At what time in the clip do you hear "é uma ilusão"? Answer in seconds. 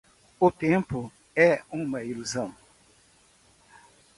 1.35-2.55